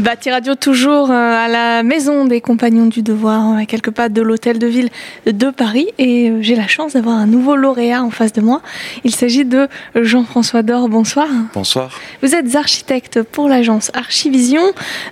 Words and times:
Bâti 0.00 0.30
Radio 0.30 0.54
toujours 0.54 1.10
euh, 1.10 1.14
à 1.14 1.46
la 1.46 1.82
maison 1.82 2.24
des 2.24 2.40
compagnons 2.40 2.86
du 2.86 3.02
devoir, 3.02 3.58
à 3.58 3.66
quelques 3.66 3.90
pas 3.90 4.08
de 4.08 4.22
l'hôtel 4.22 4.58
de 4.58 4.66
ville 4.66 4.88
de 5.26 5.50
Paris. 5.50 5.88
Et 5.98 6.30
euh, 6.30 6.38
j'ai 6.40 6.54
la 6.54 6.66
chance 6.66 6.94
d'avoir 6.94 7.16
un 7.16 7.26
nouveau 7.26 7.54
lauréat 7.54 8.02
en 8.02 8.08
face 8.08 8.32
de 8.32 8.40
moi. 8.40 8.62
Il 9.04 9.14
s'agit 9.14 9.44
de 9.44 9.68
Jean-François 9.94 10.62
Dor. 10.62 10.88
Bonsoir. 10.88 11.28
Bonsoir. 11.52 12.00
Vous 12.22 12.34
êtes 12.34 12.56
architecte 12.56 13.22
pour 13.22 13.46
l'agence 13.46 13.90
Archivision 13.92 14.62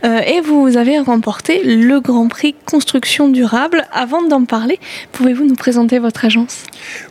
euh, 0.05 0.21
et 0.21 0.41
vous 0.41 0.79
avez 0.79 0.99
remporté 0.99 1.63
le 1.65 2.01
Grand 2.01 2.29
Prix 2.29 2.55
Construction 2.65 3.29
Durable. 3.29 3.87
Avant 3.93 4.23
d'en 4.23 4.47
parler, 4.47 4.81
pouvez-vous 5.13 5.45
nous 5.45 5.55
présenter 5.55 5.99
votre 5.99 6.25
agence? 6.25 6.63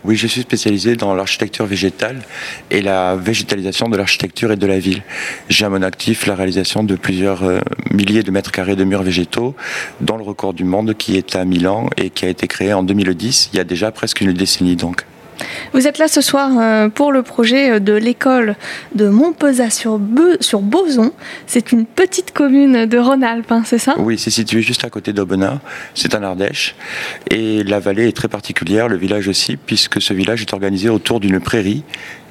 Oui, 0.04 0.16
je 0.16 0.28
suis 0.28 0.42
spécialisé 0.42 0.96
dans 0.96 1.14
l'architecture 1.14 1.66
végétale 1.66 2.22
et 2.72 2.82
la 2.82 3.16
végétalisation 3.16 3.90
de 3.90 3.98
l'architecture 3.98 4.52
et 4.52 4.56
de 4.56 4.68
la 4.68 4.80
ville. 4.80 5.04
J'ai 5.50 5.66
à 5.66 5.70
mon 5.70 5.82
actif 5.82 6.26
la 6.26 6.36
réalisation 6.36 6.84
de 6.84 6.96
plusieurs 6.96 7.44
milliers 7.92 8.24
de 8.24 8.32
mètres 8.32 8.52
carrés 8.52 8.76
de 8.76 8.84
murs 8.84 9.04
végétaux, 9.04 9.56
dans 10.02 10.18
le 10.18 10.24
record 10.24 10.54
du 10.54 10.64
monde 10.64 10.94
qui 10.96 11.18
est 11.18 11.36
à 11.36 11.46
Milan 11.46 11.90
et 11.98 12.10
qui 12.10 12.26
a 12.26 12.30
été 12.30 12.48
créé 12.48 12.74
en 12.74 12.84
2010, 12.84 13.50
il 13.54 13.58
y 13.58 13.60
a 13.60 13.64
déjà 13.64 13.92
presque 13.92 14.22
une 14.22 14.34
décennie 14.34 14.76
donc. 14.76 15.06
Vous 15.74 15.88
êtes 15.88 15.98
là 15.98 16.08
ce 16.08 16.22
soir 16.22 16.52
euh, 16.58 16.90
pour 16.90 17.12
le 17.12 17.24
projet 17.24 17.80
de 17.80 17.94
l'école 17.94 18.56
de 18.96 19.10
Montpezat 19.10 19.70
sur, 19.70 20.00
sur 20.40 20.62
Boson. 20.62 21.12
C'est 21.46 21.72
une 21.72 21.86
petite 21.86 22.34
commune 22.34 22.86
de 22.86 22.98
Rhône-Alpes, 22.98 23.52
hein, 23.52 23.64
c'est 23.66 23.78
ça? 23.78 23.96
Oui, 23.98 24.18
c'est 24.18 24.32
situé 24.32 24.62
juste 24.62 24.84
à 24.86 24.90
côté 24.90 25.14
d'Aubenas. 25.14 25.60
C'est 25.94 26.16
en 26.16 26.24
Ardèche. 26.24 26.76
Et 27.30 27.64
la 27.64 27.80
vallée 27.80 28.08
est 28.08 28.16
très 28.16 28.28
particulière, 28.28 28.88
le 28.88 28.98
village 28.98 29.28
aussi, 29.28 29.58
puisque 29.58 30.02
ce 30.02 30.14
village 30.14 30.42
est 30.42 30.54
organisé 30.54 30.90
autour 30.90 31.20
d'une 31.20 31.40
prairie 31.40 31.84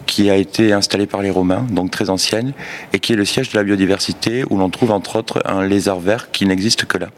qui 0.06 0.30
a 0.30 0.36
été 0.36 0.72
installée 0.72 1.06
par 1.06 1.20
les 1.20 1.30
Romains, 1.30 1.66
donc 1.70 1.90
très 1.90 2.10
ancienne, 2.10 2.52
et 2.92 3.00
qui 3.00 3.12
est 3.12 3.16
le 3.16 3.24
siège 3.24 3.50
de 3.50 3.58
la 3.58 3.64
biodiversité, 3.64 4.44
où 4.48 4.56
l'on 4.56 4.70
trouve 4.70 4.92
entre 4.92 5.16
autres 5.16 5.42
un 5.44 5.66
lézard 5.66 6.00
vert 6.00 6.30
qui 6.30 6.46
n'existe 6.46 6.84
que 6.84 6.98
là. 6.98 7.08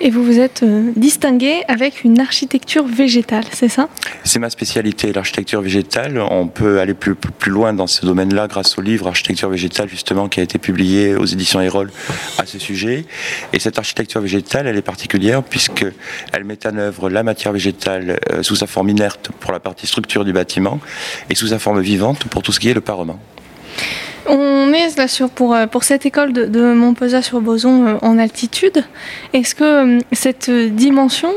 Et 0.00 0.10
vous 0.10 0.24
vous 0.24 0.38
êtes 0.38 0.62
euh, 0.62 0.90
distingué 0.96 1.62
avec 1.68 2.04
une 2.04 2.18
architecture 2.20 2.84
végétale, 2.84 3.44
c'est 3.52 3.68
ça? 3.68 3.88
C'est 4.24 4.38
ma 4.38 4.50
spécialité, 4.50 5.12
l'architecture 5.12 5.60
végétale. 5.60 6.18
On 6.18 6.48
peut 6.48 6.80
aller 6.80 6.94
plus, 6.94 7.14
plus 7.14 7.50
loin 7.50 7.72
dans 7.72 7.86
ce 7.86 8.04
domaine-là 8.04 8.48
grâce 8.48 8.78
au 8.78 8.82
livre 8.82 9.06
Architecture 9.06 9.48
végétale, 9.48 9.88
justement, 9.88 10.28
qui 10.28 10.40
a 10.40 10.42
été 10.42 10.58
publié 10.58 11.14
aux 11.14 11.26
éditions 11.26 11.60
Erol 11.60 11.90
à 12.38 12.46
ce 12.46 12.58
sujet. 12.58 13.04
Et 13.52 13.58
cette 13.58 13.78
architecture 13.78 14.20
végétale, 14.20 14.66
elle 14.66 14.76
est 14.76 14.82
particulière 14.82 15.42
puisqu'elle 15.42 16.44
met 16.44 16.66
en 16.66 16.76
œuvre 16.76 17.10
la 17.10 17.22
matière 17.22 17.52
végétale 17.52 18.18
euh, 18.32 18.42
sous 18.42 18.56
sa 18.56 18.66
forme 18.66 18.88
inerte 18.88 19.30
pour 19.40 19.52
la 19.52 19.60
partie 19.60 19.86
structure 19.86 20.24
du 20.24 20.32
bâtiment 20.32 20.80
et 21.30 21.34
sous 21.34 21.48
sa 21.48 21.58
forme 21.58 21.80
vivante 21.80 22.24
pour 22.24 22.42
tout 22.42 22.52
ce 22.52 22.60
qui 22.60 22.68
est 22.68 22.74
le 22.74 22.80
parement. 22.80 23.18
On 24.28 24.72
est 24.72 24.96
là 24.96 25.08
sur, 25.08 25.30
pour, 25.30 25.54
euh, 25.54 25.66
cette 25.80 26.06
école 26.06 26.32
de, 26.32 26.46
de 26.46 26.74
Montpezat-sur-Boson 26.74 27.86
euh, 27.86 27.94
en 28.02 28.18
altitude. 28.18 28.84
Est-ce 29.32 29.54
que 29.54 29.96
euh, 29.96 30.00
cette 30.12 30.50
dimension 30.50 31.32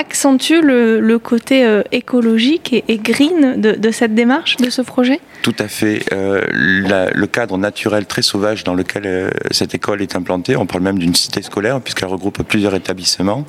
accentue 0.00 0.60
le, 0.62 1.18
côté 1.18 1.80
écologique 1.92 2.84
et, 2.88 2.98
green 2.98 3.60
de, 3.60 3.90
cette 3.90 4.14
démarche, 4.14 4.56
de 4.56 4.70
ce 4.70 4.82
projet? 4.82 5.20
Tout 5.42 5.54
à 5.58 5.68
fait. 5.68 6.04
le 6.10 7.26
cadre 7.26 7.58
naturel 7.58 8.06
très 8.06 8.22
sauvage 8.22 8.64
dans 8.64 8.74
lequel 8.74 9.30
cette 9.50 9.74
école 9.74 10.00
est 10.02 10.16
implantée, 10.16 10.56
on 10.56 10.66
parle 10.66 10.82
même 10.82 10.98
d'une 10.98 11.14
cité 11.14 11.42
scolaire 11.42 11.80
puisqu'elle 11.80 12.08
regroupe 12.08 12.42
plusieurs 12.42 12.74
établissements, 12.74 13.46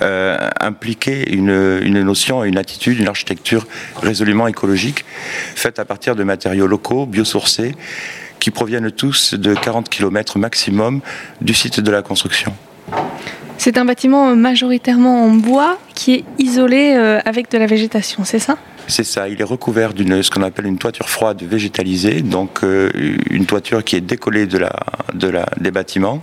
impliquait 0.00 1.24
une, 1.30 1.80
une 1.82 2.02
notion, 2.02 2.44
une 2.44 2.58
attitude, 2.58 2.98
une 2.98 3.08
architecture 3.08 3.66
résolument 4.02 4.46
écologique, 4.46 5.04
faite 5.54 5.78
à 5.78 5.84
partir 5.84 6.16
de 6.16 6.24
matériaux 6.24 6.66
locaux, 6.66 7.06
biosourcés, 7.06 7.74
qui 8.40 8.50
proviennent 8.50 8.90
tous 8.90 9.34
de 9.34 9.54
40 9.54 9.88
km 9.88 10.38
maximum 10.38 11.00
du 11.40 11.54
site 11.54 11.80
de 11.80 11.90
la 11.90 12.02
construction. 12.02 12.54
C'est 13.64 13.78
un 13.78 13.86
bâtiment 13.86 14.36
majoritairement 14.36 15.24
en 15.24 15.30
bois 15.30 15.78
qui 15.94 16.12
est 16.12 16.24
isolé 16.38 16.92
euh, 16.98 17.18
avec 17.24 17.50
de 17.50 17.56
la 17.56 17.64
végétation, 17.64 18.22
c'est 18.22 18.38
ça? 18.38 18.58
C'est 18.88 19.04
ça, 19.04 19.26
il 19.26 19.40
est 19.40 19.44
recouvert 19.44 19.94
d'une 19.94 20.22
ce 20.22 20.30
qu'on 20.30 20.42
appelle 20.42 20.66
une 20.66 20.76
toiture 20.76 21.08
froide 21.08 21.42
végétalisée, 21.42 22.20
donc 22.20 22.62
euh, 22.62 22.90
une 23.30 23.46
toiture 23.46 23.82
qui 23.82 23.96
est 23.96 24.02
décollée 24.02 24.44
de 24.44 24.58
la, 24.58 24.70
de 25.14 25.28
la, 25.28 25.46
des 25.58 25.70
bâtiments 25.70 26.20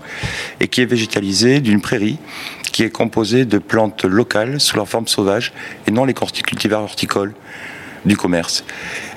et 0.60 0.68
qui 0.68 0.82
est 0.82 0.86
végétalisée 0.86 1.62
d'une 1.62 1.82
prairie 1.82 2.20
qui 2.72 2.84
est 2.84 2.92
composée 2.92 3.46
de 3.46 3.58
plantes 3.58 4.06
locales 4.06 4.62
sous 4.62 4.76
leur 4.76 4.88
forme 4.88 5.08
sauvage 5.08 5.52
et 5.88 5.92
non 5.92 6.06
les 6.06 6.14
cultivars 6.14 6.84
horticoles 6.84 7.34
du 8.06 8.18
commerce. 8.18 8.64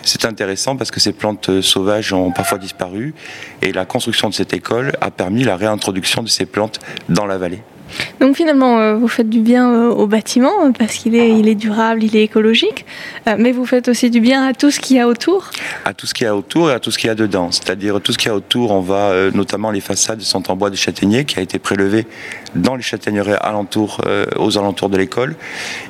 C'est 0.03 0.25
intéressant 0.25 0.77
parce 0.77 0.91
que 0.91 0.99
ces 0.99 1.13
plantes 1.13 1.61
sauvages 1.61 2.15
ont 2.15 2.31
parfois 2.31 2.57
disparu 2.57 3.13
et 3.61 3.73
la 3.73 3.85
construction 3.85 4.31
de 4.31 4.35
cette 4.35 4.55
école 4.55 4.93
a 5.03 5.11
permis 5.11 5.45
la 5.45 5.59
réintroduction 5.59 6.23
de 6.23 6.29
ces 6.31 6.47
plantes 6.47 6.81
dans 7.11 7.27
la 7.27 7.37
vallée. 7.37 7.61
Donc 8.21 8.37
finalement, 8.37 8.79
euh, 8.79 8.95
vous 8.95 9.09
faites 9.09 9.29
du 9.29 9.41
bien 9.41 9.71
euh, 9.71 9.91
au 9.91 10.07
bâtiment 10.07 10.65
euh, 10.65 10.71
parce 10.77 10.95
qu'il 10.95 11.15
est, 11.15 11.55
durable, 11.55 12.03
il 12.03 12.17
est 12.17 12.25
écologique, 12.25 12.87
mais 13.39 13.53
vous 13.53 13.67
faites 13.67 13.89
aussi 13.89 14.11
du 14.11 14.21
bien 14.21 14.47
à 14.47 14.53
tout 14.53 14.71
ce 14.71 14.81
qu'il 14.81 14.97
y 14.97 15.01
a 15.01 15.07
autour 15.07 15.51
À 15.85 15.95
tout 15.95 16.07
ce 16.07 16.15
qu'il 16.15 16.25
y 16.25 16.29
a 16.29 16.35
autour 16.35 16.71
et 16.71 16.75
à 16.75 16.81
tout 16.81 16.91
ce 16.91 16.99
qu'il 16.99 17.09
y 17.09 17.11
a 17.11 17.15
dedans. 17.15 17.51
C'est-à-dire 17.51 18.01
tout 18.01 18.13
ce 18.13 18.19
qu'il 18.19 18.29
y 18.29 18.31
a 18.31 18.35
autour, 18.35 18.71
on 18.71 18.81
va, 18.81 19.13
notamment 19.33 19.71
les 19.71 19.81
façades 19.81 20.21
sont 20.21 20.51
en 20.51 20.57
bois 20.57 20.71
de 20.71 20.77
châtaignier 20.77 21.25
qui 21.25 21.39
a 21.39 21.43
été 21.43 21.59
prélevé 21.59 22.07
dans 22.55 22.77
les 22.77 22.83
châtaigneraies 22.83 23.39
alentours, 23.41 24.01
aux 24.37 24.59
alentours 24.59 24.89
de 24.89 24.97
l'école 24.97 25.37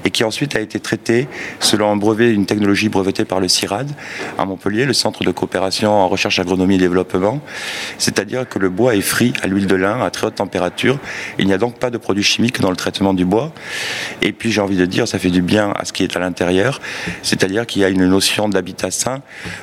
et 0.04 0.10
qui 0.10 0.24
ensuite 0.24 0.56
a 0.56 0.60
été 0.60 0.80
traité 0.80 1.28
selon 1.60 1.90
un 1.90 1.96
brevet, 1.96 2.32
une 2.32 2.46
technologie 2.46 2.88
brevetée 2.88 3.24
par 3.24 3.40
le 3.40 3.48
CIRAD 3.48 3.90
à 4.38 4.44
Montpellier, 4.44 4.84
le 4.84 4.92
Centre 4.92 5.24
de 5.24 5.30
coopération 5.30 5.92
en 5.92 6.08
recherche 6.08 6.38
agronomie 6.38 6.76
et 6.76 6.78
développement. 6.78 7.40
C'est-à-dire 7.98 8.48
que 8.48 8.58
le 8.58 8.68
bois 8.68 8.96
est 8.96 9.00
frit 9.00 9.32
à 9.42 9.46
l'huile 9.46 9.66
de 9.66 9.74
lin 9.74 10.00
à 10.00 10.10
très 10.10 10.26
haute 10.26 10.36
température. 10.36 10.98
Il 11.38 11.46
n'y 11.46 11.52
a 11.52 11.58
donc 11.58 11.78
pas 11.78 11.90
de 11.90 11.93
produits 11.98 12.22
chimiques 12.22 12.60
dans 12.60 12.70
le 12.70 12.76
traitement 12.76 13.14
du 13.14 13.24
bois. 13.24 13.52
Et 14.22 14.32
puis 14.32 14.52
j'ai 14.52 14.60
envie 14.60 14.76
de 14.76 14.86
dire, 14.86 15.06
ça 15.08 15.18
fait 15.18 15.30
du 15.30 15.42
bien 15.42 15.72
à 15.76 15.84
ce 15.84 15.92
qui 15.92 16.02
est 16.02 16.16
à 16.16 16.20
l'intérieur, 16.20 16.80
c'est-à-dire 17.22 17.66
qu'il 17.66 17.82
y 17.82 17.84
a 17.84 17.88
une 17.88 18.06
notion 18.06 18.48
d'habitat 18.48 18.90
sain 18.90 19.22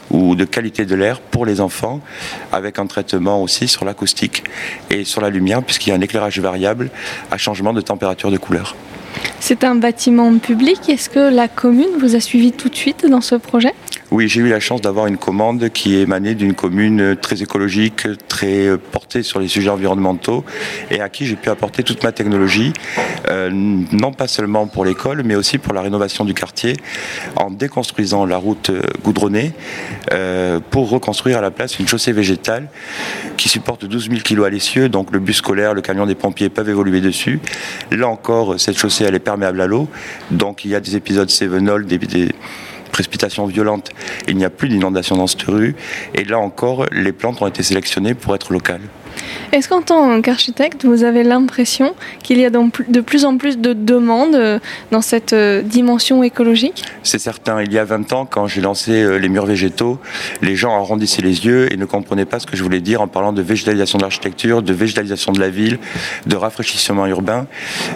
ou 0.10 0.36
de 0.36 0.46
qualité 0.46 0.86
de 0.86 0.96
l'air 0.96 1.20
pour 1.20 1.46
les 1.46 1.62
enfants, 1.62 2.02
avec 2.52 2.80
un 2.80 2.88
traitement 2.88 3.42
aussi 3.42 3.68
sur 3.68 3.86
l'acoustique 3.86 4.44
et 4.90 5.04
sur 5.04 5.22
la 5.22 5.30
lumière, 5.30 5.64
puisqu'il 5.64 5.90
y 5.90 5.94
a 5.94 5.96
un 5.96 6.02
éclairage 6.02 6.40
variable 6.40 6.90
à 7.32 7.38
changement 7.38 7.74
de 7.74 7.82
température 7.82 8.32
de 8.32 8.38
couleur. 8.38 8.76
C'est 9.40 9.64
un 9.64 9.76
bâtiment 9.76 10.38
public. 10.38 10.88
Est-ce 10.88 11.10
que 11.10 11.34
la 11.34 11.48
commune 11.48 11.98
vous 12.00 12.16
a 12.16 12.20
suivi 12.20 12.52
tout 12.52 12.70
de 12.70 12.76
suite 12.76 13.06
dans 13.10 13.22
ce 13.22 13.36
projet? 13.36 13.74
Oui, 14.12 14.28
j'ai 14.28 14.42
eu 14.42 14.50
la 14.50 14.60
chance 14.60 14.82
d'avoir 14.82 15.08
une 15.08 15.16
commande 15.16 15.70
qui 15.70 15.96
émanée 15.96 16.36
d'une 16.36 16.54
commune 16.54 17.16
très 17.16 17.42
écologique, 17.42 18.06
très 18.28 18.78
portée 18.78 19.24
sur 19.24 19.40
les 19.40 19.48
sujets 19.48 19.70
environnementaux 19.70 20.44
et 20.90 21.00
à 21.00 21.08
qui 21.08 21.26
j'ai 21.26 21.38
pu 21.38 21.50
apporter 21.50 21.82
toute 21.84 22.04
ma 22.04 22.12
technologie, 22.12 22.74
euh, 23.30 23.50
non 23.54 24.12
pas 24.12 24.28
seulement 24.28 24.68
pour 24.68 24.84
l'école, 24.84 25.24
mais 25.24 25.36
aussi 25.36 25.60
pour 25.60 25.74
la 25.74 25.82
rénovation 25.82 26.26
du 26.26 26.34
quartier, 26.34 26.76
en 27.38 27.52
déconstruisant 27.52 28.26
la 28.26 28.36
route 28.36 28.70
goudronnée 29.02 29.54
euh, 30.12 30.60
pour 30.72 30.90
reconstruire 30.90 31.38
à 31.38 31.42
la 31.42 31.52
place 31.52 31.80
une 31.80 31.88
chaussée 31.88 32.12
végétale 32.12 32.68
qui 33.38 33.48
supporte 33.48 33.86
12 33.86 34.10
000 34.10 34.22
kg 34.26 34.44
à 34.44 34.50
l'essieu, 34.50 34.90
donc 34.90 35.14
le 35.14 35.20
bus 35.20 35.38
scolaire, 35.38 35.74
le 35.74 35.82
camion 35.82 36.06
des 36.06 36.16
pompiers 36.16 36.50
peuvent 36.50 36.70
évoluer 36.70 37.00
dessus. 37.00 37.40
Là 37.92 38.10
encore, 38.10 38.60
cette 38.60 38.78
chaussée, 38.78 39.01
elle 39.04 39.16
est 39.16 39.20
perméable 39.20 39.62
à 39.62 39.68
l'eau, 39.68 39.88
donc 40.32 40.66
il 40.66 40.72
y 40.72 40.76
a 40.76 40.80
des 40.80 40.96
épisodes 40.96 41.30
sévenols, 41.30 41.86
des, 41.86 41.98
des 41.98 42.30
précipitations 42.92 43.46
violentes, 43.46 43.90
il 44.28 44.38
n'y 44.38 44.46
a 44.46 44.50
plus 44.50 44.70
d'inondation 44.70 45.16
dans 45.16 45.28
cette 45.28 45.44
rue. 45.44 45.76
Et 46.14 46.24
là 46.24 46.40
encore, 46.40 46.86
les 46.92 47.12
plantes 47.12 47.42
ont 47.42 47.48
été 47.48 47.64
sélectionnées 47.64 48.14
pour 48.14 48.36
être 48.36 48.54
locales. 48.54 48.82
Est-ce 49.52 49.68
qu'en 49.68 49.82
tant 49.82 50.22
qu'architecte, 50.22 50.86
vous 50.86 51.04
avez 51.04 51.24
l'impression 51.24 51.94
qu'il 52.24 52.40
y 52.40 52.46
a 52.46 52.50
de 52.50 53.02
plus 53.02 53.26
en 53.26 53.38
plus 53.38 53.58
de 53.58 53.74
demandes 53.74 54.36
euh, 54.36 54.60
dans 54.92 55.02
cette 55.02 55.34
euh, 55.34 55.62
dimension 55.62 56.24
écologique? 56.24 56.84
C'est 57.04 57.20
certain. 57.20 57.62
Il 57.62 57.72
y 57.74 57.78
a 57.78 57.84
20 57.84 58.14
ans, 58.14 58.26
quand 58.26 58.48
j'ai 58.48 58.62
lancé 58.62 58.92
euh, 58.92 59.18
les 59.18 59.30
murs 59.30 59.46
végétaux, 59.46 60.00
les 60.42 60.56
gens 60.56 60.76
arrondissaient 60.76 61.22
les 61.22 61.46
yeux 61.46 61.72
et 61.72 61.78
ne 61.78 61.86
comprenaient 61.86 62.26
pas 62.26 62.40
ce 62.40 62.48
que 62.48 62.56
je 62.56 62.64
voulais 62.64 62.82
dire 62.82 63.02
en 63.02 63.08
parlant 63.08 63.34
de 63.34 63.42
végétalisation 63.42 63.98
de 63.98 64.04
l'architecture, 64.04 64.62
de 64.62 64.74
végétalisation 64.74 65.32
de 65.32 65.40
la 65.40 65.50
ville, 65.50 65.80
de 66.26 66.36
rafraîchissement 66.36 67.06
urbain, 67.08 67.48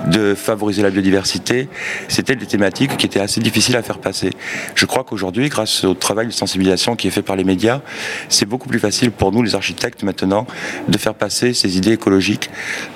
de 0.08 0.36
favoriser 0.36 0.82
la 0.82 0.90
biodiversité. 0.90 1.70
C'était 2.08 2.36
des 2.36 2.46
thématiques 2.46 2.98
qui 2.98 3.06
étaient 3.06 3.20
assez 3.20 3.40
difficiles 3.40 3.76
à 3.76 3.84
faire 3.84 4.00
passer. 4.00 4.32
Je 4.76 4.86
crois 4.86 5.04
qu'aujourd'hui, 5.04 5.50
grâce 5.50 5.84
au 5.84 5.94
travail 5.94 6.28
de 6.28 6.32
sensibilisation 6.32 6.96
qui 6.96 7.08
est 7.08 7.12
fait 7.12 7.22
par 7.22 7.36
les 7.36 7.44
médias, 7.44 7.82
c'est 8.30 8.46
beaucoup 8.46 8.68
plus 8.68 8.80
facile 8.80 9.12
pour 9.12 9.32
nous, 9.32 9.42
les 9.42 9.56
architectes, 9.56 10.04
maintenant, 10.04 10.46
de 10.88 10.98
faire 10.98 11.14
passer 11.14 11.25
ces 11.30 11.78
idées 11.78 11.94
écologiques 11.94 12.50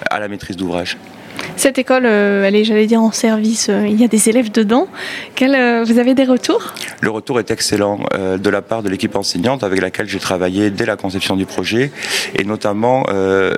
à 0.09 0.19
la 0.19 0.27
maîtrise 0.27 0.57
d'ouvrage. 0.57 0.97
Cette 1.55 1.77
école, 1.77 2.05
euh, 2.05 2.43
elle 2.45 2.55
est, 2.55 2.63
j'allais 2.63 2.85
dire, 2.85 3.01
en 3.01 3.11
service. 3.11 3.67
euh, 3.69 3.85
il 3.87 3.99
y 3.99 4.03
a 4.03 4.07
des 4.07 4.29
élèves 4.29 4.51
dedans. 4.51 4.87
Euh, 5.41 5.83
vous 5.85 5.97
avez 5.99 6.13
des 6.15 6.25
retours? 6.25 6.73
Le 7.01 7.09
retour 7.09 7.39
est 7.39 7.49
excellent 7.51 7.99
de 8.17 8.49
la 8.49 8.61
part 8.61 8.83
de 8.83 8.89
l'équipe 8.89 9.15
enseignante 9.15 9.63
avec 9.63 9.81
laquelle 9.81 10.07
j'ai 10.07 10.19
travaillé 10.19 10.69
dès 10.69 10.85
la 10.85 10.95
conception 10.97 11.35
du 11.37 11.45
projet 11.45 11.91
et 12.37 12.43
notamment 12.43 13.05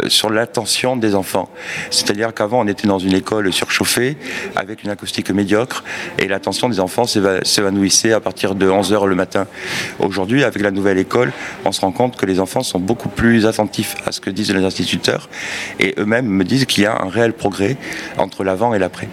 sur 0.08 0.30
l'attention 0.30 0.96
des 0.96 1.16
enfants. 1.16 1.50
C'est-à-dire 1.90 2.34
qu'avant 2.36 2.60
on 2.62 2.68
était 2.68 2.88
dans 2.88 3.00
une 3.00 3.14
école 3.14 3.52
surchauffée 3.52 4.16
avec 4.56 4.84
une 4.84 4.90
acoustique 4.92 5.32
médiocre 5.32 5.84
et 6.20 6.28
l'attention 6.28 6.70
des 6.70 6.80
enfants 6.80 7.06
s'éva- 7.06 7.44
s'évanouissait 7.44 8.14
à 8.14 8.20
partir 8.20 8.54
de 8.54 8.70
11h 8.70 9.08
le 9.08 9.16
matin. 9.16 9.48
Aujourd'hui 10.00 10.44
avec 10.44 10.62
la 10.62 10.72
nouvelle 10.72 11.00
école 11.00 11.32
on 11.66 11.72
se 11.72 11.82
rend 11.82 11.92
compte 11.92 12.18
que 12.18 12.26
les 12.28 12.40
enfants 12.40 12.62
sont 12.64 12.80
beaucoup 12.80 13.10
plus 13.10 13.48
attentifs 13.48 13.96
à 14.06 14.12
ce 14.12 14.22
que 14.22 14.30
disent 14.30 14.54
les 14.54 14.64
instituteurs 14.64 15.30
et 15.80 15.96
eux-mêmes 15.98 16.28
me 16.28 16.44
disent 16.44 16.66
qu'il 16.66 16.84
y 16.84 16.86
a 16.88 17.02
un 17.02 17.10
réel 17.10 17.34
progrès 17.34 17.71
entre 18.18 18.44
l'avant 18.44 18.74
et 18.74 18.80
l'après. 18.80 19.08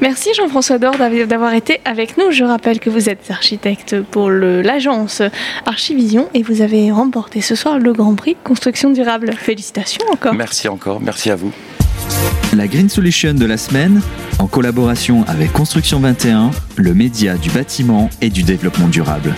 Merci 0.00 0.30
Jean-François 0.36 0.78
Dord 0.78 0.96
d'av- 0.98 1.26
d'avoir 1.28 1.54
été 1.54 1.80
avec 1.84 2.18
nous. 2.18 2.32
Je 2.32 2.42
rappelle 2.42 2.80
que 2.80 2.90
vous 2.90 3.08
êtes 3.08 3.30
architecte 3.30 4.00
pour 4.00 4.28
l'agence 4.30 5.22
Archivision 5.66 6.28
et 6.34 6.42
vous 6.42 6.62
avez 6.62 6.90
remporté 6.90 7.40
ce 7.40 7.54
soir 7.54 7.78
le 7.78 7.92
Grand 7.92 8.14
Prix 8.16 8.36
Construction 8.42 8.90
Durable. 8.90 9.32
Félicitations 9.38 10.04
encore. 10.12 10.34
Merci 10.34 10.66
encore, 10.68 11.00
merci 11.00 11.30
à 11.30 11.36
vous. 11.36 11.52
La 12.56 12.66
Green 12.66 12.88
Solution 12.88 13.34
de 13.34 13.46
la 13.46 13.56
semaine, 13.56 14.02
en 14.40 14.46
collaboration 14.48 15.24
avec 15.28 15.52
Construction 15.52 16.00
21, 16.00 16.50
le 16.76 16.92
média 16.94 17.36
du 17.36 17.48
bâtiment 17.50 18.10
et 18.20 18.28
du 18.28 18.42
développement 18.42 18.88
durable. 18.88 19.32